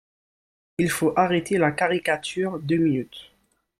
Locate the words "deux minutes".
2.57-3.29